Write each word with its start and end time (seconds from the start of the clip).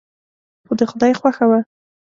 خو 0.65 0.73
د 0.79 0.81
خدای 0.91 1.11
خوښه 1.19 1.45
وه. 1.49 1.59